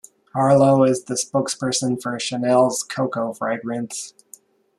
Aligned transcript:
Harlow 0.33 0.83
is 0.83 1.03
the 1.03 1.13
spokesperson 1.13 2.01
for 2.01 2.17
Chanel's 2.17 2.81
"Coco" 2.81 3.33
fragrance. 3.33 4.15